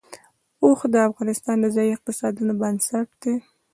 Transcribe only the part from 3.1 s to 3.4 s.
دی.